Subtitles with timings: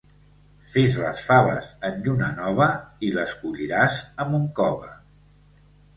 [0.75, 2.69] Fes les faves en lluna nova
[3.09, 4.91] i les colliràs amb un cove.